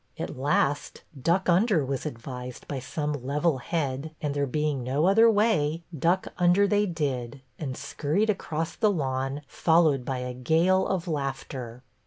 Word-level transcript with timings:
At 0.17 0.35
last 0.35 1.03
"Duck 1.15 1.47
under" 1.47 1.85
was 1.85 2.07
advised 2.07 2.67
by 2.67 2.79
some 2.79 3.13
level 3.13 3.59
head, 3.59 4.15
and 4.19 4.33
there 4.33 4.47
being 4.47 4.81
no 4.83 5.05
other 5.05 5.29
way, 5.29 5.83
duck 5.95 6.29
under 6.39 6.67
they 6.67 6.87
did 6.87 7.41
and 7.59 7.77
scurried 7.77 8.31
across 8.31 8.75
the 8.75 8.89
lawn, 8.89 9.43
followed 9.47 10.03
by 10.03 10.17
a 10.17 10.33
gale 10.33 10.87
of 10.87 11.07
laughter. 11.07 11.83